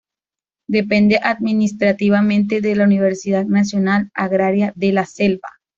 [0.67, 5.47] Depende administrativamente de la Universidad Nacional Agraria de la Selva.